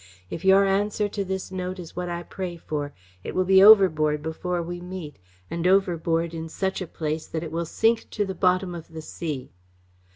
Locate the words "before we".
4.23-4.81